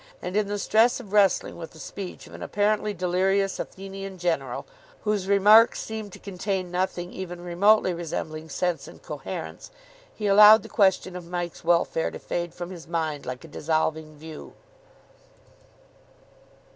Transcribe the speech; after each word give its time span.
And, 0.19 0.35
in 0.35 0.47
the 0.47 0.57
stress 0.57 0.99
of 0.99 1.13
wrestling 1.13 1.57
with 1.57 1.73
the 1.73 1.79
speech 1.79 2.25
of 2.25 2.33
an 2.33 2.41
apparently 2.41 2.91
delirious 2.91 3.59
Athenian 3.59 4.17
general, 4.17 4.65
whose 5.03 5.27
remarks 5.27 5.79
seemed 5.79 6.11
to 6.13 6.17
contain 6.17 6.71
nothing 6.71 7.13
even 7.13 7.39
remotely 7.43 7.93
resembling 7.93 8.49
sense 8.49 8.87
and 8.87 9.03
coherence, 9.03 9.69
he 10.11 10.25
allowed 10.25 10.63
the 10.63 10.69
question 10.69 11.15
of 11.15 11.27
Mike's 11.27 11.63
welfare 11.63 12.09
to 12.09 12.17
fade 12.17 12.55
from 12.55 12.71
his 12.71 12.87
mind 12.87 13.27
like 13.27 13.43
a 13.43 13.47
dissolving 13.47 14.17
view. 14.17 14.53